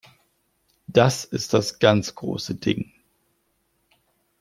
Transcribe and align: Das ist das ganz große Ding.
Das 0.87 1.25
ist 1.25 1.53
das 1.53 1.77
ganz 1.77 2.15
große 2.15 2.55
Ding. 2.55 2.91